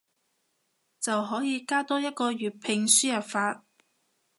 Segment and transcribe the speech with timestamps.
[0.99, 3.63] 就可以加多一個粵拼輸入法